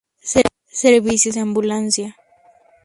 Servicio 0.81 1.31
de 1.31 1.41
ambulancia. 1.41 2.17